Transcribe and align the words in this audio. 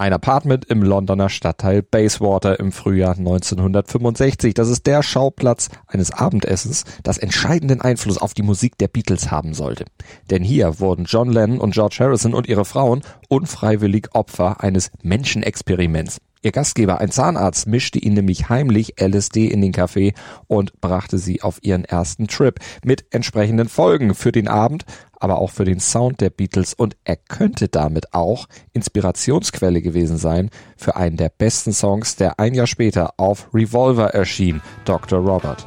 Ein 0.00 0.14
Apartment 0.14 0.64
im 0.64 0.82
Londoner 0.82 1.28
Stadtteil 1.28 1.82
Bayswater 1.82 2.58
im 2.58 2.72
Frühjahr 2.72 3.18
1965. 3.18 4.54
Das 4.54 4.70
ist 4.70 4.86
der 4.86 5.02
Schauplatz 5.02 5.68
eines 5.86 6.10
Abendessens, 6.10 6.84
das 7.02 7.18
entscheidenden 7.18 7.82
Einfluss 7.82 8.16
auf 8.16 8.32
die 8.32 8.40
Musik 8.40 8.78
der 8.78 8.88
Beatles 8.88 9.30
haben 9.30 9.52
sollte. 9.52 9.84
Denn 10.30 10.42
hier 10.42 10.80
wurden 10.80 11.04
John 11.04 11.30
Lennon 11.30 11.60
und 11.60 11.74
George 11.74 11.98
Harrison 12.00 12.32
und 12.32 12.48
ihre 12.48 12.64
Frauen 12.64 13.02
unfreiwillig 13.28 14.14
Opfer 14.14 14.62
eines 14.62 14.90
Menschenexperiments. 15.02 16.16
Ihr 16.42 16.52
Gastgeber, 16.52 17.00
ein 17.00 17.10
Zahnarzt, 17.10 17.66
mischte 17.66 17.98
ihnen 17.98 18.14
nämlich 18.16 18.48
heimlich 18.48 18.94
LSD 18.98 19.46
in 19.46 19.60
den 19.60 19.72
Kaffee 19.72 20.14
und 20.46 20.80
brachte 20.80 21.18
sie 21.18 21.42
auf 21.42 21.58
ihren 21.62 21.84
ersten 21.84 22.28
Trip 22.28 22.58
mit 22.82 23.04
entsprechenden 23.10 23.68
Folgen 23.68 24.14
für 24.14 24.32
den 24.32 24.48
Abend, 24.48 24.86
aber 25.18 25.38
auch 25.38 25.50
für 25.50 25.66
den 25.66 25.80
Sound 25.80 26.22
der 26.22 26.30
Beatles 26.30 26.72
und 26.72 26.96
er 27.04 27.16
könnte 27.16 27.68
damit 27.68 28.14
auch 28.14 28.46
Inspirationsquelle 28.72 29.82
gewesen 29.82 30.16
sein 30.16 30.48
für 30.78 30.96
einen 30.96 31.18
der 31.18 31.28
besten 31.28 31.74
Songs, 31.74 32.16
der 32.16 32.40
ein 32.40 32.54
Jahr 32.54 32.66
später 32.66 33.12
auf 33.18 33.52
Revolver 33.52 34.14
erschien, 34.14 34.62
Dr. 34.86 35.18
Robert. 35.18 35.66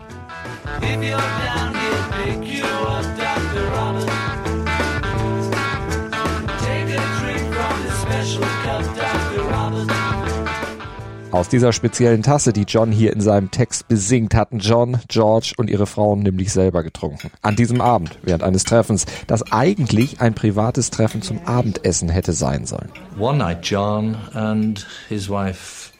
Aus 11.34 11.50
dieser 11.50 11.74
speziellen 11.74 12.22
Tasse, 12.22 12.54
die 12.54 12.62
John 12.62 12.92
hier 12.92 13.12
in 13.12 13.20
seinem 13.20 13.50
Text 13.50 13.88
besingt, 13.88 14.36
hatten 14.36 14.60
John, 14.60 15.00
George 15.08 15.54
und 15.58 15.68
ihre 15.68 15.88
Frauen 15.88 16.20
nämlich 16.20 16.54
selber 16.54 16.84
getrunken. 16.84 17.32
An 17.42 17.56
diesem 17.56 17.82
Abend, 17.82 18.20
während 18.22 18.44
eines 18.44 18.66
Treffens, 18.66 19.08
das 19.26 19.52
eigentlich 19.52 20.22
ein 20.22 20.36
privates 20.36 20.92
Treffen 20.92 21.24
zum 21.24 21.40
Abendessen 21.46 22.10
hätte 22.10 22.34
sein 22.34 22.68
sollen. 22.68 22.92
One 23.18 23.40
night, 23.40 23.66
John 23.66 24.16
and 24.34 24.86
his 25.10 25.28
wife 25.28 25.92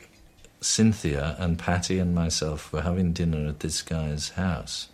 Cynthia 0.62 1.36
and 1.40 1.58
Patty 1.58 2.00
and 2.00 2.14
myself 2.14 2.72
were 2.72 2.84
having 2.84 3.16
dinner 3.16 3.50
at 3.50 3.60
this 3.60 3.84
guy's 3.84 4.38
house. 4.38 4.90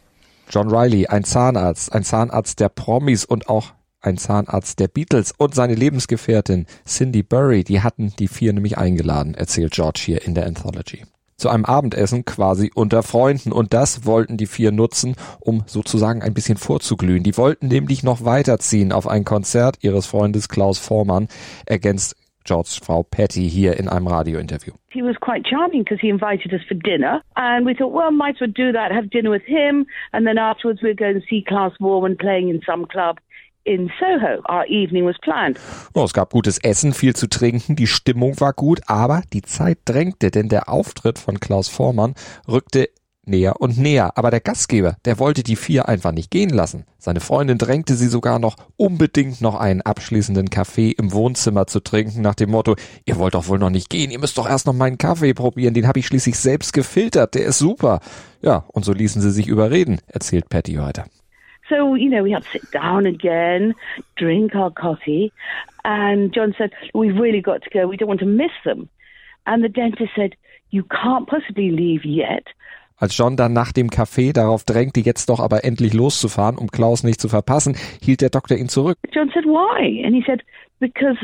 John 0.50 0.70
Riley, 0.70 1.06
ein 1.08 1.26
Zahnarzt, 1.26 1.92
ein 1.92 2.06
Zahnarzt 2.06 2.62
der 2.62 2.70
Promis 2.70 3.26
und 3.26 3.50
auch 3.50 3.74
ein 4.02 4.18
Zahnarzt 4.18 4.80
der 4.80 4.88
Beatles 4.88 5.34
und 5.38 5.56
seine 5.56 5.76
Lebensgefährtin 5.76 6.66
Cindy 6.86 7.24
Burry, 7.24 7.64
die 7.64 7.82
hatten 7.82 8.14
die 8.18 8.28
vier 8.28 8.54
nämlich 8.54 8.78
eingeladen, 8.78 9.34
erzählt 9.34 9.74
George 9.74 10.02
hier 10.04 10.26
in 10.26 10.36
der 10.36 10.46
Anthology. 10.46 11.04
Zu 11.38 11.50
einem 11.50 11.64
Abendessen 11.64 12.26
quasi 12.26 12.70
unter 12.76 13.02
Freunden 13.02 13.54
und 13.54 13.74
das 13.74 14.06
wollten 14.06 14.36
die 14.36 14.46
vier 14.46 14.74
nutzen, 14.74 15.16
um 15.40 15.64
sozusagen 15.68 16.22
ein 16.22 16.34
bisschen 16.34 16.58
vorzuglühen. 16.58 17.24
Die 17.24 17.38
wollten 17.38 17.70
nämlich 17.70 18.04
noch 18.04 18.26
weiterziehen 18.26 18.92
auf 18.92 19.08
ein 19.08 19.24
Konzert 19.24 19.78
ihres 19.82 20.06
Freundes 20.06 20.50
Klaus 20.50 20.80
Vormann, 20.80 21.30
ergänzt 21.66 22.18
George 22.44 22.80
Frau 22.84 23.04
Patty 23.04 23.50
hier 23.50 23.78
in 23.78 23.88
einem 23.88 24.08
Radiointerview. 24.08 24.74
He 24.90 25.02
was 25.02 25.16
quite 25.22 25.48
charming 25.48 25.84
because 25.84 26.02
he 26.02 26.10
invited 26.10 26.52
us 26.52 26.62
for 26.68 26.76
dinner, 26.76 27.22
and 27.36 27.66
we 27.66 27.76
thought, 27.76 27.94
well, 27.94 28.12
might 28.12 28.36
as 28.36 28.42
well 28.42 28.52
do 28.52 28.74
that, 28.74 28.92
have 28.92 29.10
dinner 29.12 29.30
with 29.30 29.44
him, 29.46 29.86
and 30.12 30.26
then 30.26 30.38
afterwards 30.38 30.82
we'd 30.82 30.98
go 30.98 31.06
and 31.06 31.22
see 31.30 31.44
Klaus 31.48 31.74
Vormann 31.80 32.18
playing 32.18 32.50
in 32.50 32.60
some 32.66 32.86
club 32.86 33.20
in 33.70 33.92
Soho. 34.00 34.42
Our 34.50 34.66
evening 34.68 35.06
was 35.06 35.18
planned. 35.22 35.60
Oh, 35.94 36.04
es 36.04 36.14
gab 36.14 36.32
gutes 36.32 36.58
Essen, 36.58 36.94
viel 36.94 37.16
zu 37.16 37.30
trinken, 37.30 37.76
die 37.76 37.88
Stimmung 37.88 38.40
war 38.40 38.54
gut, 38.54 38.82
aber 38.88 39.22
die 39.32 39.44
Zeit 39.44 39.78
drängte, 39.86 40.32
denn 40.32 40.50
der 40.50 40.70
Auftritt 40.70 41.20
von 41.20 41.40
Klaus 41.40 41.70
Vormann 41.70 42.16
rückte 42.48 42.90
näher 43.26 43.62
und 43.62 43.78
näher. 43.78 44.18
Aber 44.18 44.32
der 44.32 44.40
Gastgeber, 44.40 44.98
der 45.06 45.20
wollte 45.20 45.44
die 45.44 45.56
vier 45.56 45.88
einfach 45.88 46.12
nicht 46.12 46.32
gehen 46.32 46.50
lassen. 46.50 46.86
Seine 46.98 47.20
Freundin 47.20 47.60
drängte 47.60 47.94
sie 47.94 48.08
sogar 48.08 48.40
noch 48.40 48.56
unbedingt 48.76 49.40
noch 49.40 49.54
einen 49.54 49.82
abschließenden 49.82 50.50
Kaffee 50.50 50.90
im 50.90 51.14
Wohnzimmer 51.14 51.68
zu 51.68 51.80
trinken, 51.80 52.22
nach 52.22 52.36
dem 52.36 52.50
Motto, 52.50 52.76
ihr 53.06 53.18
wollt 53.18 53.36
doch 53.36 53.48
wohl 53.48 53.60
noch 53.60 53.70
nicht 53.70 53.92
gehen, 53.92 54.10
ihr 54.10 54.20
müsst 54.20 54.40
doch 54.40 54.50
erst 54.50 54.66
noch 54.66 54.74
meinen 54.74 54.98
Kaffee 54.98 55.36
probieren, 55.36 55.76
den 55.76 55.88
habe 55.88 56.00
ich 56.00 56.08
schließlich 56.08 56.40
selbst 56.40 56.74
gefiltert, 56.74 57.36
der 57.36 57.46
ist 57.46 57.60
super. 57.60 58.00
Ja, 58.42 58.66
und 58.70 58.84
so 58.84 58.94
ließen 58.94 59.22
sie 59.22 59.32
sich 59.32 59.48
überreden, 59.48 60.00
erzählt 60.08 60.50
Patty 60.50 60.80
weiter. 60.80 61.06
So, 61.70 61.96
you 61.96 62.10
know, 62.10 62.24
we 62.24 62.32
had 62.32 62.44
to 62.44 62.50
sit 62.50 62.72
down 62.72 63.06
again, 63.06 63.76
drink 64.18 64.56
our 64.56 64.72
coffee. 64.72 65.32
And 65.84 66.34
John 66.34 66.54
said, 66.58 66.72
We've 66.94 67.16
really 67.16 67.42
got 67.42 67.62
to 67.64 67.70
go. 67.70 67.88
We 67.88 67.98
don't 67.98 68.08
want 68.08 68.20
to 68.22 68.26
miss 68.26 68.52
them. 68.66 68.90
And 69.46 69.64
the 69.64 69.70
dentist 69.70 70.12
said, 70.16 70.36
You 70.72 70.84
can't 70.84 71.28
possibly 71.28 71.72
leave 71.72 72.06
yet. 72.06 72.48
Als 72.98 73.16
John 73.16 73.38
dann 73.38 73.54
nach 73.54 73.72
dem 73.72 73.90
Café 73.90 74.34
darauf 74.34 74.66
drängte, 74.66 75.00
jetzt 75.00 75.30
doch 75.30 75.40
aber 75.40 75.64
endlich 75.64 75.94
loszufahren, 75.94 76.58
um 76.58 76.70
Klaus 76.70 77.04
nicht 77.04 77.22
zu 77.22 77.30
verpassen, 77.30 77.78
hielt 78.02 78.20
der 78.20 78.30
Doktor 78.30 78.58
ihn 78.58 78.68
zurück. 78.68 78.98
John 79.14 79.32
said, 79.34 79.46
Why? 79.46 80.04
And 80.06 80.14
he 80.14 80.24
said, 80.26 80.42
Because 80.80 81.18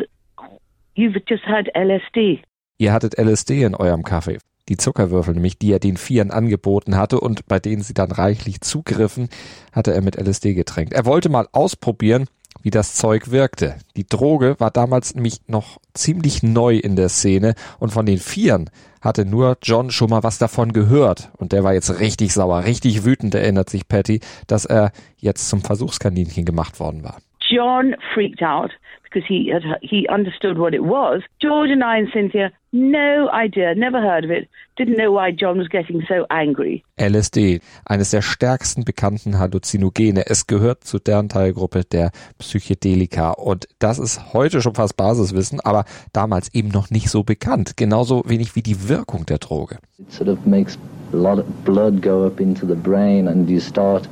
you've 0.95 1.19
just 1.27 1.43
had 1.43 1.67
LSD. 1.75 2.41
Ihr 2.77 2.93
hattet 2.93 3.17
LSD 3.17 3.63
in 3.63 3.75
eurem 3.75 4.03
Kaffee. 4.03 4.37
Die 4.69 4.77
Zuckerwürfel, 4.77 5.33
nämlich 5.33 5.59
die 5.59 5.71
er 5.71 5.79
den 5.79 5.97
Vieren 5.97 6.31
angeboten 6.31 6.95
hatte 6.95 7.19
und 7.19 7.47
bei 7.47 7.59
denen 7.59 7.83
sie 7.83 7.93
dann 7.93 8.11
reichlich 8.11 8.61
zugriffen, 8.61 9.29
hatte 9.71 9.93
er 9.93 10.01
mit 10.01 10.15
LSD 10.15 10.53
getränkt. 10.53 10.93
Er 10.93 11.05
wollte 11.05 11.29
mal 11.29 11.47
ausprobieren, 11.51 12.25
wie 12.61 12.71
das 12.71 12.95
Zeug 12.95 13.29
wirkte. 13.29 13.75
Die 13.95 14.07
Droge 14.07 14.55
war 14.59 14.71
damals 14.71 15.13
nämlich 15.13 15.41
noch 15.47 15.77
ziemlich 15.93 16.41
neu 16.41 16.77
in 16.77 16.95
der 16.95 17.09
Szene 17.09 17.53
und 17.77 17.91
von 17.91 18.07
den 18.07 18.17
Vieren 18.17 18.71
hatte 19.01 19.23
nur 19.23 19.57
John 19.61 19.91
schon 19.91 20.09
mal 20.09 20.23
was 20.23 20.39
davon 20.39 20.73
gehört. 20.73 21.29
Und 21.37 21.51
der 21.51 21.63
war 21.63 21.73
jetzt 21.73 21.99
richtig 21.99 22.33
sauer, 22.33 22.63
richtig 22.63 23.05
wütend, 23.05 23.35
erinnert 23.35 23.69
sich 23.69 23.87
Patty, 23.87 24.19
dass 24.47 24.65
er 24.65 24.91
jetzt 25.17 25.47
zum 25.47 25.61
Versuchskaninchen 25.61 26.43
gemacht 26.43 26.79
worden 26.79 27.03
war. 27.03 27.17
John 27.51 27.95
freaked 28.13 28.41
out 28.41 28.71
because 29.03 29.27
he 29.27 29.49
had, 29.51 29.63
he 29.81 30.07
understood 30.09 30.57
what 30.57 30.73
it 30.73 30.83
was. 30.83 31.21
George 31.39 31.69
and 31.71 31.83
I 31.83 31.97
and 31.97 32.09
Cynthia, 32.11 32.51
no 32.73 33.29
idea, 33.31 33.73
never 33.75 34.01
heard 34.01 34.25
of 34.25 34.31
it, 34.31 34.49
didn't 34.77 34.97
know 34.97 35.11
why 35.11 35.31
John 35.31 35.57
was 35.57 35.69
getting 35.69 36.03
so 36.07 36.25
angry. 36.29 36.83
LSD, 36.97 37.61
eines 37.85 38.11
der 38.11 38.21
stärksten 38.21 38.83
bekannten 38.83 39.39
Halluzinogene. 39.39 40.25
Es 40.27 40.47
gehört 40.47 40.83
zu 40.83 40.99
deren 40.99 41.29
Teilgruppe 41.29 41.83
der 41.85 42.11
Psychedelika 42.39 43.31
und 43.31 43.67
das 43.79 43.99
ist 43.99 44.33
heute 44.33 44.61
schon 44.61 44.75
fast 44.75 44.97
Basiswissen, 44.97 45.61
aber 45.61 45.85
damals 46.11 46.53
eben 46.53 46.69
noch 46.69 46.89
nicht 46.89 47.09
so 47.09 47.23
bekannt. 47.23 47.77
Genauso 47.77 48.23
wenig 48.25 48.55
wie 48.55 48.61
die 48.61 48.89
Wirkung 48.89 49.25
der 49.25 49.37
Droge. 49.37 49.77
It 49.97 50.11
sort 50.11 50.29
of 50.29 50.45
makes 50.45 50.77
a 51.13 51.15
lot 51.15 51.39
of 51.39 51.45
blood 51.63 52.01
go 52.01 52.25
up 52.25 52.41
into 52.41 52.67
the 52.67 52.75
brain 52.75 53.29
and 53.29 53.49
you 53.49 53.59
start 53.59 54.09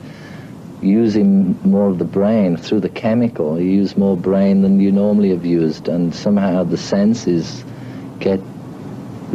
using 0.83 1.55
more 1.63 1.89
of 1.89 1.97
the 1.97 2.05
brain 2.05 2.57
through 2.57 2.81
the 2.81 2.89
chemical. 2.89 3.59
You 3.59 3.81
use 3.81 3.97
more 3.97 4.15
brain 4.15 4.61
than 4.61 4.79
you 4.79 4.91
normally 4.91 5.31
have 5.31 5.45
used, 5.45 5.87
and 5.87 6.13
somehow 6.13 6.63
the 6.63 6.77
senses 6.77 7.63
get 8.19 8.39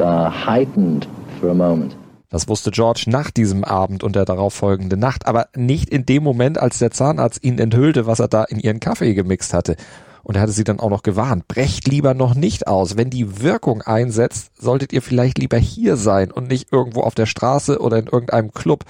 uh, 0.01 0.31
heightened 0.31 1.07
for 1.41 1.51
a 1.51 1.55
moment. 1.55 1.97
Das 2.31 2.47
wusste 2.47 2.71
George 2.71 3.05
nach 3.07 3.31
diesem 3.31 3.65
Abend 3.65 4.05
und 4.05 4.15
der 4.15 4.27
darauffolgenden 4.27 5.01
Nacht, 5.01 5.27
aber 5.27 5.49
nicht 5.57 5.89
in 5.89 6.05
dem 6.05 6.23
Moment, 6.23 6.59
als 6.59 6.79
der 6.79 6.91
Zahnarzt 6.91 7.43
ihn 7.43 7.59
enthüllte, 7.59 8.07
was 8.07 8.21
er 8.21 8.29
da 8.29 8.45
in 8.45 8.61
ihren 8.61 8.81
Kaffee 8.81 9.15
gemixt 9.15 9.55
hatte. 9.55 9.77
Und 10.23 10.37
er 10.37 10.43
hatte 10.43 10.53
sie 10.53 10.65
dann 10.65 10.79
auch 10.79 10.91
noch 10.91 11.03
gewarnt, 11.03 11.49
brecht 11.49 11.89
lieber 11.89 12.13
noch 12.13 12.35
nicht 12.35 12.67
aus. 12.67 12.99
Wenn 12.99 13.09
die 13.09 13.41
Wirkung 13.41 13.81
einsetzt, 13.81 14.51
solltet 14.61 14.93
ihr 14.93 15.01
vielleicht 15.01 15.39
lieber 15.39 15.57
hier 15.57 15.97
sein 15.97 16.31
und 16.31 16.49
nicht 16.49 16.71
irgendwo 16.71 17.01
auf 17.01 17.15
der 17.15 17.25
Straße 17.25 17.81
oder 17.81 17.97
in 17.97 18.09
irgendeinem 18.09 18.53
Club. 18.53 18.85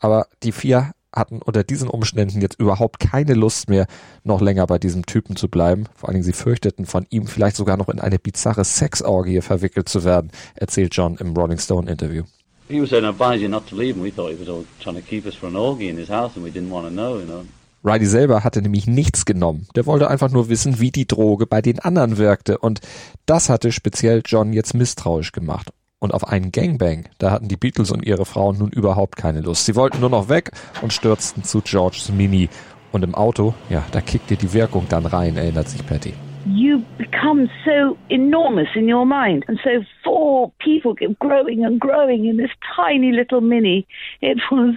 Aber 0.00 0.26
die 0.42 0.50
vier 0.50 0.90
hatten 1.14 1.40
unter 1.42 1.64
diesen 1.64 1.88
Umständen 1.88 2.40
jetzt 2.40 2.58
überhaupt 2.58 3.00
keine 3.00 3.34
Lust 3.34 3.68
mehr, 3.68 3.86
noch 4.24 4.40
länger 4.40 4.66
bei 4.66 4.78
diesem 4.78 5.06
Typen 5.06 5.36
zu 5.36 5.48
bleiben. 5.48 5.84
Vor 5.94 6.08
allen 6.08 6.14
Dingen 6.14 6.24
sie 6.24 6.32
fürchteten, 6.32 6.86
von 6.86 7.06
ihm 7.10 7.26
vielleicht 7.26 7.56
sogar 7.56 7.76
noch 7.76 7.88
in 7.88 8.00
eine 8.00 8.18
bizarre 8.18 8.64
Sexorgie 8.64 9.40
verwickelt 9.40 9.88
zu 9.88 10.04
werden, 10.04 10.30
erzählt 10.54 10.94
John 10.94 11.16
im 11.16 11.34
Rolling 11.36 11.58
Stone 11.58 11.90
Interview. 11.90 12.24
He 12.68 12.80
was 12.80 12.90
saying, 12.90 13.04
advise 13.04 13.42
you 13.42 13.48
not 13.48 13.68
to 13.68 13.76
leave, 13.76 13.94
and 13.94 14.04
we 14.04 14.10
thought 14.10 14.32
he 14.32 14.38
was 14.38 14.48
all 14.48 14.64
trying 14.80 14.96
to 14.96 15.02
keep 15.02 15.26
us 15.26 15.34
for 15.34 15.48
an 15.48 15.56
orgy 15.56 15.88
in 15.88 15.96
his 15.96 16.08
house, 16.08 16.36
and 16.36 16.44
we 16.44 16.50
didn't 16.50 16.70
want 16.70 16.86
to 16.86 16.90
know, 16.90 17.18
you 17.18 17.26
know. 17.26 17.44
Riley 17.84 18.06
selber 18.06 18.44
hatte 18.44 18.62
nämlich 18.62 18.86
nichts 18.86 19.24
genommen. 19.24 19.66
Der 19.74 19.86
wollte 19.86 20.08
einfach 20.08 20.30
nur 20.30 20.48
wissen, 20.48 20.78
wie 20.78 20.92
die 20.92 21.06
Droge 21.06 21.46
bei 21.46 21.60
den 21.60 21.80
anderen 21.80 22.16
wirkte. 22.16 22.58
Und 22.58 22.80
das 23.26 23.48
hatte 23.48 23.72
speziell 23.72 24.22
John 24.24 24.52
jetzt 24.52 24.74
misstrauisch 24.74 25.32
gemacht. 25.32 25.72
Und 26.02 26.12
auf 26.12 26.26
einen 26.26 26.50
Gangbang, 26.50 27.04
da 27.18 27.30
hatten 27.30 27.46
die 27.46 27.56
Beatles 27.56 27.92
und 27.92 28.04
ihre 28.04 28.24
Frauen 28.24 28.58
nun 28.58 28.70
überhaupt 28.70 29.14
keine 29.14 29.40
Lust. 29.40 29.66
Sie 29.66 29.76
wollten 29.76 30.00
nur 30.00 30.10
noch 30.10 30.28
weg 30.28 30.50
und 30.80 30.92
stürzten 30.92 31.44
zu 31.44 31.60
Georges 31.60 32.10
Mini. 32.10 32.48
Und 32.90 33.04
im 33.04 33.14
Auto, 33.14 33.54
ja, 33.70 33.84
da 33.92 34.00
kickte 34.00 34.34
die 34.34 34.52
Wirkung 34.52 34.86
dann 34.88 35.06
rein, 35.06 35.36
erinnert 35.36 35.68
sich 35.68 35.86
Patty. 35.86 36.12
You 36.44 36.82
become 36.98 37.48
so 37.64 37.96
enormous 38.08 38.66
in 38.74 38.92
your 38.92 39.06
mind. 39.06 39.48
And 39.48 39.60
so 39.62 39.84
four 40.02 40.50
people 40.58 40.96
kept 40.96 41.20
growing 41.20 41.64
and 41.64 41.78
growing 41.78 42.24
in 42.24 42.36
this 42.36 42.50
tiny 42.74 43.12
little 43.12 43.40
mini. 43.40 43.86
It 44.20 44.40
was, 44.50 44.74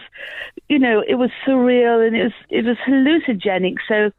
you 0.70 0.78
know, 0.78 1.02
it 1.08 1.16
was 1.16 1.32
surreal 1.44 2.06
and 2.06 2.16
it 2.16 2.26
was, 2.26 2.34
it 2.50 2.66
was 2.66 2.78
hallucinogenic. 2.86 3.78
So 3.88 4.12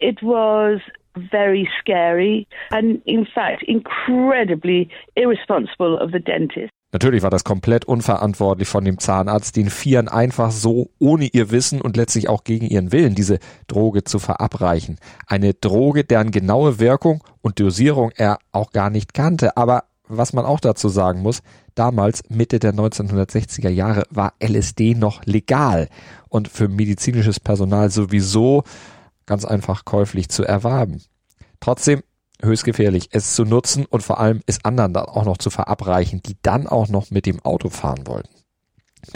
it 0.00 0.22
was 0.22 0.80
very 1.30 1.68
scary 1.80 2.46
and, 2.70 3.00
in 3.04 3.26
fact, 3.26 3.62
incredibly 3.62 4.88
irresponsible 5.14 5.98
of 5.98 6.10
the 6.12 6.20
dentist. 6.20 6.70
Natürlich 6.92 7.22
war 7.22 7.30
das 7.30 7.44
komplett 7.44 7.86
unverantwortlich 7.86 8.68
von 8.68 8.84
dem 8.84 8.98
Zahnarzt, 8.98 9.56
den 9.56 9.70
Vieren 9.70 10.08
einfach 10.08 10.50
so 10.50 10.90
ohne 10.98 11.24
ihr 11.32 11.50
Wissen 11.50 11.80
und 11.80 11.96
letztlich 11.96 12.28
auch 12.28 12.44
gegen 12.44 12.66
ihren 12.66 12.92
Willen 12.92 13.14
diese 13.14 13.38
Droge 13.66 14.04
zu 14.04 14.18
verabreichen. 14.18 14.98
Eine 15.26 15.54
Droge, 15.54 16.04
deren 16.04 16.32
genaue 16.32 16.80
Wirkung 16.80 17.24
und 17.40 17.58
Dosierung 17.58 18.10
er 18.16 18.38
auch 18.52 18.72
gar 18.72 18.90
nicht 18.90 19.14
kannte. 19.14 19.56
Aber 19.56 19.84
was 20.06 20.34
man 20.34 20.44
auch 20.44 20.60
dazu 20.60 20.90
sagen 20.90 21.22
muss, 21.22 21.42
damals, 21.74 22.28
Mitte 22.28 22.58
der 22.58 22.74
1960er 22.74 23.70
Jahre, 23.70 24.04
war 24.10 24.34
LSD 24.38 24.94
noch 24.94 25.24
legal 25.24 25.88
und 26.28 26.48
für 26.48 26.68
medizinisches 26.68 27.40
Personal 27.40 27.90
sowieso 27.90 28.64
ganz 29.26 29.44
einfach 29.44 29.84
käuflich 29.84 30.28
zu 30.28 30.44
erwerben. 30.44 31.02
Trotzdem 31.60 32.02
höchst 32.42 32.64
gefährlich, 32.64 33.08
es 33.12 33.34
zu 33.34 33.44
nutzen 33.44 33.86
und 33.86 34.02
vor 34.02 34.18
allem 34.18 34.42
es 34.46 34.64
anderen 34.64 34.92
dann 34.92 35.06
auch 35.06 35.24
noch 35.24 35.38
zu 35.38 35.50
verabreichen, 35.50 36.22
die 36.22 36.36
dann 36.42 36.66
auch 36.66 36.88
noch 36.88 37.10
mit 37.10 37.26
dem 37.26 37.40
Auto 37.44 37.68
fahren 37.68 38.06
wollten. 38.06 38.41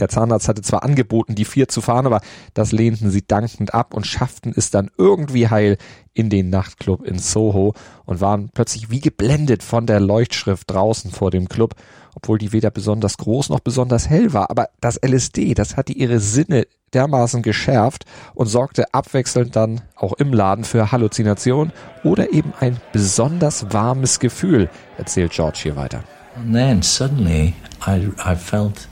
Der 0.01 0.09
Zahnarzt 0.09 0.49
hatte 0.49 0.63
zwar 0.63 0.83
angeboten, 0.83 1.35
die 1.35 1.45
vier 1.45 1.69
zu 1.69 1.81
fahren, 1.81 2.07
aber 2.07 2.21
das 2.55 2.73
lehnten 2.73 3.11
sie 3.11 3.27
dankend 3.27 3.73
ab 3.73 3.95
und 3.95 4.07
schafften 4.07 4.53
es 4.55 4.71
dann 4.71 4.91
irgendwie 4.99 5.49
heil 5.49 5.79
in 6.13 6.29
den 6.29 6.51
Nachtclub 6.51 7.05
in 7.05 7.19
Soho 7.19 7.75
und 8.05 8.21
waren 8.21 8.51
plötzlich 8.53 8.91
wie 8.91 9.01
geblendet 9.01 9.63
von 9.63 9.87
der 9.87 10.01
Leuchtschrift 10.01 10.71
draußen 10.71 11.11
vor 11.13 11.31
dem 11.31 11.49
Club, 11.49 11.75
obwohl 12.15 12.39
die 12.39 12.53
weder 12.53 12.71
besonders 12.71 13.17
groß 13.19 13.51
noch 13.51 13.61
besonders 13.61 14.09
hell 14.09 14.33
war. 14.33 14.51
Aber 14.51 14.71
das 14.81 14.99
LSD, 15.01 15.55
das 15.55 15.77
hatte 15.77 15.93
ihre 15.93 16.19
Sinne 16.19 16.67
dermaßen 16.93 17.43
geschärft 17.43 18.07
und 18.35 18.47
sorgte 18.47 18.93
abwechselnd 18.93 19.55
dann 19.55 19.83
auch 19.95 20.15
im 20.15 20.33
Laden 20.33 20.65
für 20.65 20.91
Halluzination 20.91 21.73
oder 22.03 22.33
eben 22.33 22.53
ein 22.59 22.79
besonders 22.93 23.73
warmes 23.73 24.19
Gefühl, 24.19 24.69
erzählt 24.97 25.33
George 25.33 25.59
hier 25.63 25.77
weiter. 25.77 26.03
And 26.37 26.53
then 26.53 26.83
suddenly 26.83 27.55
I, 27.87 28.09
I 28.19 28.35
felt 28.35 28.89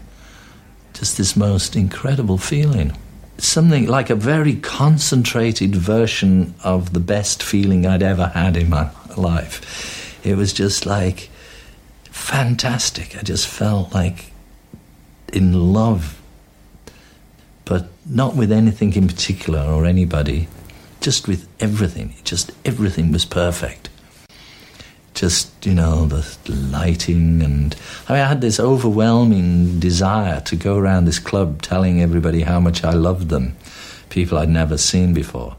just 1.04 1.18
this 1.18 1.36
most 1.36 1.76
incredible 1.76 2.38
feeling. 2.38 2.90
Something 3.36 3.86
like 3.86 4.08
a 4.08 4.14
very 4.14 4.54
concentrated 4.54 5.76
version 5.76 6.54
of 6.64 6.94
the 6.94 6.98
best 7.14 7.42
feeling 7.42 7.84
I'd 7.84 8.02
ever 8.02 8.28
had 8.28 8.56
in 8.56 8.70
my 8.70 8.88
life. 9.14 10.18
It 10.24 10.38
was 10.38 10.54
just 10.54 10.86
like 10.86 11.28
fantastic. 12.04 13.18
I 13.18 13.20
just 13.20 13.46
felt 13.46 13.92
like 13.92 14.32
in 15.30 15.74
love, 15.74 16.22
but 17.66 17.88
not 18.06 18.34
with 18.34 18.50
anything 18.50 18.94
in 18.94 19.06
particular 19.06 19.60
or 19.60 19.84
anybody, 19.84 20.48
just 21.02 21.28
with 21.28 21.46
everything. 21.60 22.14
Just 22.24 22.50
everything 22.64 23.12
was 23.12 23.26
perfect 23.26 23.90
just 25.14 25.48
you 25.64 25.74
know 25.74 26.06
the 26.06 26.52
lighting 26.52 27.42
and 27.42 27.76
I, 28.08 28.12
mean, 28.12 28.22
I 28.22 28.28
had 28.28 28.40
this 28.40 28.60
overwhelming 28.60 29.80
desire 29.80 30.40
to 30.42 30.56
go 30.56 30.76
around 30.76 31.06
this 31.06 31.22
club 31.22 31.62
telling 31.62 32.02
everybody 32.02 32.42
how 32.42 32.60
much 32.60 32.84
I 32.84 32.92
loved 32.92 33.28
them 33.28 33.56
people 34.10 34.38
I'd 34.38 34.50
never 34.50 34.78
seen 34.78 35.14
before. 35.14 35.56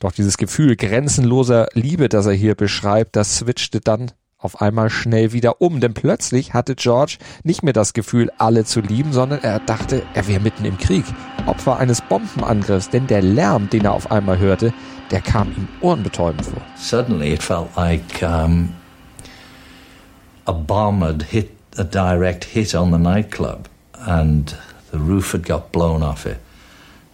Doch 0.00 0.12
dieses 0.12 0.36
Gefühl 0.36 0.76
grenzenloser 0.76 1.68
Liebe 1.74 2.08
das 2.08 2.26
er 2.26 2.32
hier 2.32 2.54
beschreibt 2.54 3.16
das 3.16 3.38
switchte 3.38 3.80
dann 3.80 4.12
auf 4.38 4.62
einmal 4.62 4.88
schnell 4.88 5.32
wieder 5.32 5.60
um, 5.60 5.80
denn 5.80 5.94
plötzlich 5.94 6.54
hatte 6.54 6.76
George 6.76 7.18
nicht 7.42 7.64
mehr 7.64 7.72
das 7.72 7.92
Gefühl, 7.92 8.30
alle 8.38 8.64
zu 8.64 8.80
lieben, 8.80 9.12
sondern 9.12 9.42
er 9.42 9.58
dachte, 9.58 10.04
er 10.14 10.28
wäre 10.28 10.40
mitten 10.40 10.64
im 10.64 10.78
Krieg, 10.78 11.04
Opfer 11.46 11.78
eines 11.78 12.00
Bombenangriffs, 12.02 12.88
denn 12.88 13.08
der 13.08 13.20
Lärm, 13.20 13.68
den 13.68 13.86
er 13.86 13.94
auf 13.94 14.12
einmal 14.12 14.38
hörte, 14.38 14.72
der 15.10 15.22
kam 15.22 15.48
ihm 15.48 15.68
ohrenbetäubend 15.80 16.44
vor. 16.44 16.62
Suddenly 16.76 17.32
it 17.32 17.42
felt 17.42 17.68
like 17.76 18.22
um, 18.22 18.68
a 20.48 20.52
bomb 20.52 21.02
had 21.02 21.22
hit 21.30 21.50
a 21.76 21.84
direct 21.84 22.44
hit 22.44 22.74
on 22.74 22.90
the 22.90 22.98
nightclub 22.98 23.68
and 24.06 24.56
the 24.90 24.98
roof 24.98 25.32
had 25.32 25.46
got 25.46 25.70
blown 25.70 26.02
off 26.02 26.24
it. 26.24 26.38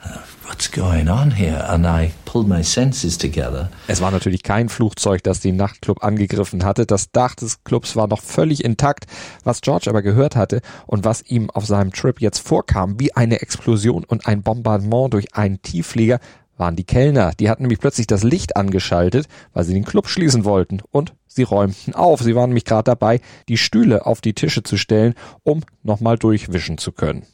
Uh, 0.04 0.18
what's 0.46 0.68
going 0.68 1.08
on 1.08 1.32
here? 1.32 1.64
And 1.68 1.84
I 1.84 2.12
pulled 2.26 2.46
my 2.46 2.62
senses 2.62 3.18
together. 3.18 3.70
Es 3.88 4.00
war 4.00 4.12
natürlich 4.12 4.42
kein 4.44 4.68
Flugzeug, 4.68 5.22
das 5.24 5.40
den 5.40 5.56
Nachtclub 5.56 6.04
angegriffen 6.04 6.64
hatte. 6.64 6.86
Das 6.86 7.10
Dach 7.10 7.34
des 7.34 7.64
Clubs 7.64 7.96
war 7.96 8.06
noch 8.06 8.22
völlig 8.22 8.64
intakt. 8.64 9.06
Was 9.42 9.62
George 9.62 9.90
aber 9.90 10.02
gehört 10.02 10.36
hatte 10.36 10.60
und 10.86 11.04
was 11.04 11.22
ihm 11.22 11.50
auf 11.50 11.66
seinem 11.66 11.92
Trip 11.92 12.20
jetzt 12.20 12.38
vorkam, 12.46 13.00
wie 13.00 13.16
eine 13.16 13.40
Explosion 13.40 14.04
und 14.04 14.26
ein 14.26 14.42
Bombardement 14.42 15.12
durch 15.12 15.34
einen 15.34 15.60
Tiefflieger, 15.62 16.20
waren 16.56 16.76
die 16.76 16.84
Kellner. 16.84 17.32
Die 17.38 17.50
hatten 17.50 17.62
nämlich 17.62 17.80
plötzlich 17.80 18.06
das 18.06 18.22
Licht 18.22 18.56
angeschaltet, 18.56 19.26
weil 19.52 19.64
sie 19.64 19.74
den 19.74 19.84
Club 19.84 20.08
schließen 20.08 20.44
wollten 20.44 20.80
und 20.90 21.14
sie 21.26 21.42
räumten 21.42 21.94
auf. 21.94 22.20
Sie 22.20 22.34
waren 22.34 22.50
nämlich 22.50 22.64
gerade 22.64 22.84
dabei, 22.84 23.20
die 23.48 23.58
Stühle 23.58 24.06
auf 24.06 24.20
die 24.20 24.34
Tische 24.34 24.62
zu 24.62 24.76
stellen, 24.76 25.14
um 25.42 25.62
nochmal 25.82 26.18
durchwischen 26.18 26.78
zu 26.78 26.92
können. 26.92 27.24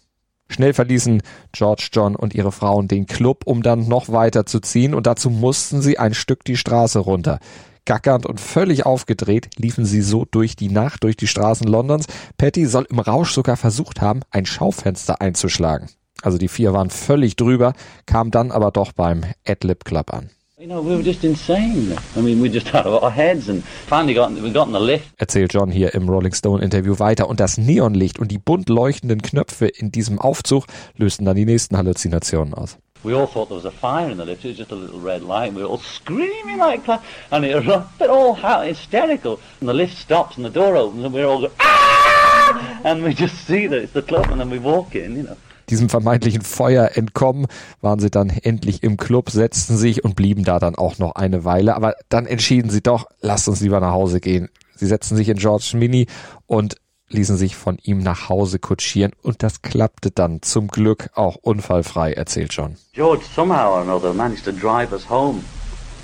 Schnell 0.48 0.74
verließen 0.74 1.22
George 1.52 1.88
John 1.92 2.16
und 2.16 2.34
ihre 2.34 2.50
Frauen 2.50 2.88
den 2.88 3.06
Club, 3.06 3.42
um 3.44 3.62
dann 3.62 3.86
noch 3.86 4.10
weiter 4.10 4.46
zu 4.46 4.58
ziehen 4.60 4.94
und 4.94 5.06
dazu 5.06 5.30
mussten 5.30 5.80
sie 5.80 5.98
ein 5.98 6.12
Stück 6.12 6.44
die 6.44 6.56
Straße 6.56 6.98
runter. 6.98 7.38
Gackernd 7.84 8.26
und 8.26 8.40
völlig 8.40 8.84
aufgedreht 8.84 9.50
liefen 9.56 9.84
sie 9.84 10.02
so 10.02 10.26
durch 10.30 10.56
die 10.56 10.68
Nacht 10.68 11.04
durch 11.04 11.16
die 11.16 11.26
Straßen 11.26 11.66
Londons. 11.66 12.06
Patty 12.36 12.66
soll 12.66 12.86
im 12.90 12.98
Rausch 12.98 13.32
sogar 13.32 13.56
versucht 13.56 14.00
haben, 14.00 14.20
ein 14.30 14.44
Schaufenster 14.44 15.20
einzuschlagen. 15.20 15.88
Also 16.22 16.38
die 16.38 16.48
vier 16.48 16.72
waren 16.72 16.90
völlig 16.90 17.36
drüber, 17.36 17.72
kam 18.06 18.30
dann 18.30 18.50
aber 18.50 18.70
doch 18.70 18.92
beim 18.92 19.24
Adlib 19.46 19.84
Club 19.84 20.12
an. 20.12 20.30
You 20.60 20.66
know, 20.66 20.84
we 20.84 20.94
were 20.94 21.02
just 21.02 21.24
insane. 21.24 21.96
I 22.14 22.20
mean, 22.20 22.42
we 22.42 22.50
just 22.50 22.68
had 22.74 22.86
our 22.86 23.10
heads 23.10 23.48
and 23.48 23.64
finally 23.64 24.12
got, 24.12 24.30
we 24.30 24.52
got 24.52 24.66
in 24.66 24.74
the 24.74 24.78
lift. 24.78 25.06
Erzählt 25.16 25.54
John 25.54 25.70
hier 25.70 25.94
im 25.94 26.06
Rolling 26.06 26.34
Stone 26.34 26.62
Interview 26.62 26.98
weiter. 26.98 27.30
Und 27.30 27.40
das 27.40 27.56
Neonlicht 27.56 28.18
und 28.18 28.30
die 28.30 28.36
bunt 28.36 28.68
leuchtenden 28.68 29.22
Knöpfe 29.22 29.68
in 29.68 29.90
diesem 29.90 30.18
Aufzug 30.18 30.66
lösten 30.98 31.24
dann 31.24 31.36
die 31.36 31.46
nächsten 31.46 31.78
Halluzinationen 31.78 32.52
aus. 32.52 32.76
We 33.02 33.16
all 33.16 33.26
thought 33.26 33.48
there 33.48 33.56
was 33.56 33.64
a 33.64 33.70
fire 33.70 34.10
in 34.10 34.18
the 34.18 34.24
lift. 34.24 34.44
It 34.44 34.50
was 34.50 34.58
just 34.58 34.72
a 34.72 34.74
little 34.74 35.00
red 35.00 35.22
light. 35.22 35.54
We 35.54 35.62
were 35.62 35.70
all 35.70 35.80
screaming 35.80 36.58
like 36.58 36.84
that, 36.84 37.00
and 37.30 37.42
it 37.42 37.64
but 37.98 38.10
all 38.10 38.36
hysterical. 38.62 39.38
And 39.60 39.70
the 39.70 39.72
lift 39.72 39.96
stops 39.96 40.36
and 40.36 40.44
the 40.44 40.50
door 40.50 40.76
opens, 40.76 41.02
and 41.02 41.14
we're 41.14 41.24
all 41.24 41.40
going, 41.40 41.52
ah! 41.60 42.80
And 42.84 43.02
we 43.02 43.14
just 43.14 43.46
see 43.46 43.66
that 43.66 43.78
it's 43.78 43.94
the 43.94 44.02
club, 44.02 44.30
and 44.30 44.38
then 44.38 44.50
we 44.50 44.58
walk 44.58 44.94
in, 44.94 45.16
you 45.16 45.22
know 45.22 45.38
diesem 45.70 45.88
vermeintlichen 45.88 46.42
Feuer 46.42 46.90
entkommen, 46.94 47.46
waren 47.80 48.00
sie 48.00 48.10
dann 48.10 48.28
endlich 48.28 48.82
im 48.82 48.96
Club, 48.96 49.30
setzten 49.30 49.76
sich 49.76 50.04
und 50.04 50.16
blieben 50.16 50.44
da 50.44 50.58
dann 50.58 50.74
auch 50.74 50.98
noch 50.98 51.14
eine 51.14 51.44
Weile. 51.44 51.76
Aber 51.76 51.94
dann 52.08 52.26
entschieden 52.26 52.70
sie 52.70 52.82
doch, 52.82 53.06
lasst 53.20 53.48
uns 53.48 53.60
lieber 53.60 53.80
nach 53.80 53.92
Hause 53.92 54.20
gehen. 54.20 54.48
Sie 54.76 54.86
setzten 54.86 55.16
sich 55.16 55.28
in 55.28 55.36
George 55.36 55.72
Mini 55.74 56.06
und 56.46 56.76
ließen 57.08 57.36
sich 57.36 57.56
von 57.56 57.78
ihm 57.82 57.98
nach 57.98 58.28
Hause 58.28 58.58
kutschieren 58.58 59.12
und 59.22 59.42
das 59.42 59.62
klappte 59.62 60.10
dann 60.10 60.42
zum 60.42 60.68
Glück 60.68 61.10
auch 61.14 61.36
unfallfrei, 61.36 62.12
erzählt 62.12 62.52
John. 62.52 62.76
George 62.92 63.24
somehow 63.34 63.72
or 63.72 63.80
another 63.80 64.14
managed 64.14 64.44
to 64.44 64.52
drive 64.52 64.92
us 64.92 65.08
home 65.08 65.42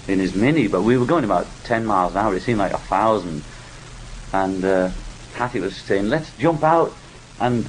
in 0.09 0.19
his 0.19 0.35
Mini, 0.35 0.69
but 0.69 0.83
we 0.83 0.99
were 0.99 1.07
going 1.07 1.25
about 1.25 1.47
10 1.65 1.85
miles 1.85 2.15
an 2.15 2.27
hour. 2.27 2.35
It 2.35 2.43
seemed 2.43 2.59
like 2.59 2.75
a 2.75 2.81
thousand. 2.89 3.43
And 4.33 4.65
uh, 4.65 4.91
Patty 5.35 5.61
was 5.61 5.77
saying, 5.77 6.09
let's 6.09 6.31
jump 6.39 6.65
out 6.65 6.93
and 7.41 7.67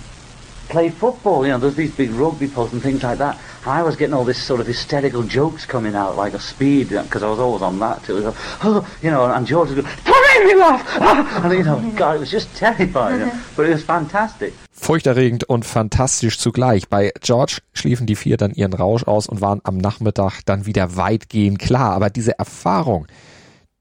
play 0.69 0.89
football. 0.89 1.45
You 1.45 1.53
know, 1.53 1.59
there's 1.59 1.75
these 1.75 1.95
big 1.95 2.11
rugby 2.11 2.47
posts 2.47 2.73
and 2.73 2.81
things 2.81 3.03
like 3.03 3.17
that. 3.19 3.39
I 3.65 3.83
was 3.83 3.95
getting 3.95 4.13
all 4.13 4.23
this 4.23 4.41
sort 4.41 4.61
of 4.61 4.67
hysterical 4.67 5.23
jokes 5.23 5.65
coming 5.65 5.95
out 5.95 6.15
like 6.15 6.33
a 6.33 6.39
speed 6.39 6.89
because 6.89 7.23
I 7.23 7.29
was 7.29 7.39
always 7.39 7.61
on 7.61 7.79
that 7.79 8.03
too. 8.03 8.15
Was, 8.15 8.35
oh, 8.63 8.87
you 9.01 9.11
know, 9.11 9.25
and 9.25 9.45
George 9.45 9.69
was 9.69 9.81
going, 9.81 9.95
"Don't 10.05 10.45
make 10.45 10.53
me 10.53 10.59
laugh!" 10.59 11.43
and 11.43 11.53
you 11.53 11.63
know, 11.63 11.91
God, 11.95 12.15
it 12.15 12.19
was 12.19 12.31
just 12.31 12.55
terrifying, 12.55 13.19
you 13.19 13.25
know, 13.25 13.31
but 13.55 13.65
it 13.65 13.73
was 13.73 13.83
fantastic. 13.83 14.53
Furchterregend 14.71 15.43
und 15.43 15.65
fantastisch 15.65 16.37
zugleich. 16.37 16.87
Bei 16.87 17.11
George 17.21 17.59
schliefen 17.73 18.05
die 18.05 18.15
vier 18.15 18.37
dann 18.37 18.51
ihren 18.51 18.73
Rausch 18.73 19.03
aus 19.03 19.27
und 19.27 19.41
waren 19.41 19.59
am 19.63 19.77
Nachmittag 19.77 20.41
dann 20.45 20.65
wieder 20.65 20.95
weitgehend 20.95 21.59
klar. 21.59 21.93
Aber 21.93 22.09
diese 22.09 22.37
Erfahrung, 22.37 23.07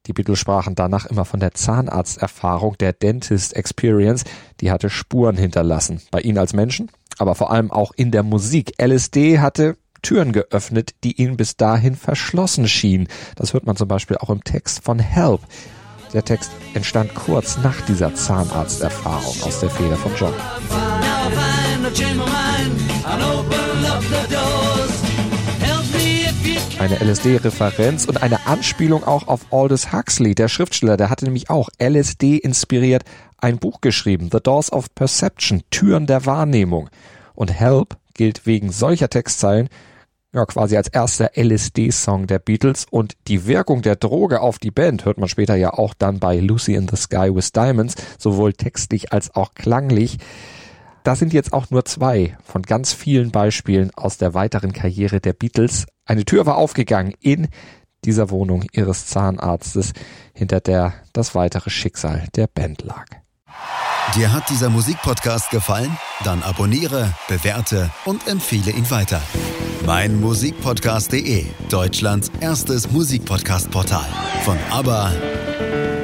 die 0.07 0.13
Beatles 0.13 0.39
sprachen 0.39 0.75
danach 0.75 1.07
immer 1.07 1.25
von 1.25 1.41
der 1.41 1.53
Zahnarzterfahrung, 1.53 2.77
der 2.79 2.93
Dentist 2.93 3.55
Experience, 3.55 4.25
die 4.61 4.71
hatte 4.71 4.91
Spuren 4.91 5.37
hinterlassen. 5.37 6.01
Bei 6.11 6.21
ihnen 6.21 6.39
als 6.39 6.53
Menschen, 6.53 6.91
aber 7.19 7.35
vor 7.35 7.51
allem 7.51 7.71
auch 7.71 7.93
in 7.97 8.11
der 8.11 8.23
Musik. 8.23 8.75
LSD 8.81 9.41
hatte 9.41 9.77
Türen 10.03 10.33
geöffnet, 10.33 10.95
die 11.03 11.21
ihnen 11.21 11.37
bis 11.37 11.57
dahin 11.57 11.97
verschlossen 11.97 12.69
schienen. 12.69 13.09
Das 13.35 13.53
hört 13.53 13.67
man 13.67 13.77
zum 13.77 13.89
Beispiel 13.89 14.17
auch 14.19 14.31
im 14.31 14.45
Text 14.45 14.85
von 14.85 14.99
Help. 14.99 15.41
Der 16.13 16.25
Text 16.25 16.51
entstand 16.75 17.15
kurz 17.15 17.59
nach 17.59 17.81
dieser 17.83 18.15
Zahnarzterfahrung 18.15 19.43
aus 19.43 19.61
der 19.61 19.71
Feder 19.71 19.97
von 19.97 20.13
John. 20.17 20.35
Eine 26.79 26.97
LSD-Referenz 26.97 28.05
und 28.05 28.23
eine 28.23 28.47
Anspielung 28.47 29.03
auch 29.03 29.29
auf 29.29 29.53
Aldous 29.53 29.93
Huxley, 29.93 30.35
der 30.35 30.49
Schriftsteller, 30.49 30.97
der 30.97 31.09
hatte 31.09 31.25
nämlich 31.25 31.49
auch 31.49 31.71
LSD 31.79 32.37
inspiriert 32.37 33.03
ein 33.39 33.59
Buch 33.59 33.81
geschrieben, 33.81 34.29
The 34.31 34.41
Doors 34.43 34.73
of 34.73 34.95
Perception, 34.95 35.63
Türen 35.71 36.07
der 36.07 36.27
Wahrnehmung. 36.27 36.91
Und 37.35 37.53
Help 37.53 37.97
gilt 38.15 38.47
wegen 38.47 38.71
solcher 38.73 39.09
Textzeilen 39.09 39.69
ja, 40.37 40.45
quasi 40.45 40.77
als 40.77 40.89
erster 40.89 41.31
LSD-Song 41.35 42.27
der 42.27 42.39
Beatles 42.39 42.87
und 42.91 43.17
die 43.27 43.47
Wirkung 43.47 43.81
der 43.81 43.97
Droge 43.97 44.43
auf 44.43 44.59
die 44.59 44.71
Band 44.71 45.07
hört 45.07 45.17
man 45.17 45.31
später 45.31 45.55
ja 45.55 45.73
auch 45.73 45.95
dann 45.95 46.19
bei 46.19 46.37
Lucy 46.37 46.75
in 46.75 46.89
the 46.89 46.97
Sky 46.97 47.35
with 47.35 47.53
Diamonds, 47.53 47.95
sowohl 48.19 48.53
textlich 48.53 49.15
als 49.15 49.35
auch 49.35 49.55
klanglich. 49.55 50.19
Das 51.07 51.21
sind 51.21 51.33
jetzt 51.33 51.53
auch 51.53 51.71
nur 51.71 51.85
zwei 51.85 52.37
von 52.43 52.63
ganz 52.63 52.93
vielen 52.93 53.31
Beispielen 53.31 53.93
aus 53.95 54.19
der 54.19 54.35
weiteren 54.35 54.73
Karriere 54.73 55.21
der 55.21 55.35
Beatles. 55.35 55.87
Eine 56.05 56.25
Tür 56.25 56.47
war 56.47 56.57
aufgegangen 56.57 57.15
in 57.21 57.47
dieser 58.05 58.29
Wohnung 58.31 58.65
ihres 58.73 59.07
Zahnarztes, 59.07 59.93
hinter 60.35 60.59
der 60.59 60.95
das 61.13 61.37
weitere 61.37 61.71
Schicksal 61.71 62.27
der 62.35 62.49
Band 62.49 62.83
lag. 62.83 63.07
Dir 64.17 64.33
hat 64.33 64.51
dieser 64.51 64.69
Musikpodcast 64.69 65.53
gefallen? 65.53 65.97
Dann 66.25 66.43
abonniere, 66.43 67.15
bewerte 67.29 67.89
und 68.05 68.27
empfehle 68.27 68.73
ihn 68.73 68.91
weiter. 68.91 69.23
Mein 69.87 70.21
Musikpodcast.de, 70.21 71.47
Deutschlands 71.71 72.33
erstes 72.41 72.91
Musikpodcast-Portal. 72.91 74.09
Von 74.45 74.59
ABBA 74.73 75.13